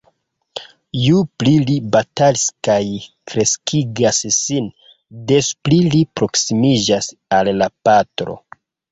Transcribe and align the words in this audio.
Ju 0.99 1.17
pli 1.41 1.51
li 1.65 1.73
batalas 1.95 2.45
kaj 2.67 2.77
kreskigas 3.31 4.21
sin, 4.37 4.69
des 5.33 5.51
pli 5.67 5.77
li 5.97 6.01
proksimiĝas 6.21 7.11
al 7.41 7.51
la 7.61 7.69
patro. 7.89 8.35